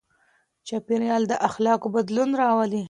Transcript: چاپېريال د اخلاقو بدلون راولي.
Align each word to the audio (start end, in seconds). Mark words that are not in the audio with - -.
چاپېريال 0.67 1.23
د 1.27 1.33
اخلاقو 1.49 1.87
بدلون 1.95 2.29
راولي. 2.41 2.79